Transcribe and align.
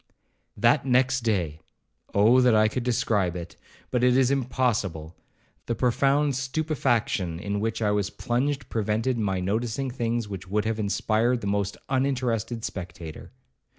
'That 0.57 0.83
next 0.83 1.21
day—Oh! 1.21 2.41
that 2.41 2.55
I 2.55 2.67
could 2.67 2.81
describe 2.81 3.35
it!—but 3.35 4.03
it 4.03 4.17
is 4.17 4.31
impossible—the 4.31 5.75
profound 5.75 6.35
stupefaction 6.35 7.39
in 7.39 7.59
which 7.59 7.83
I 7.83 7.91
was 7.91 8.09
plunged 8.09 8.67
prevented 8.67 9.19
my 9.19 9.39
noticing 9.39 9.91
things 9.91 10.27
which 10.27 10.47
would 10.47 10.65
have 10.65 10.79
inspired 10.79 11.41
the 11.41 11.45
most 11.53 11.77
uninterested 11.87 12.65
spectator. 12.65 13.31